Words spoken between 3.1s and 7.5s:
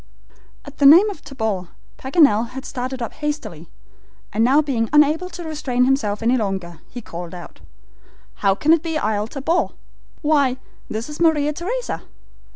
hastily, and now being unable to restrain himself longer, he called